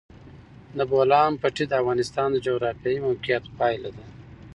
[0.77, 4.05] د بولان پټي د افغانستان د جغرافیایي موقیعت پایله ده.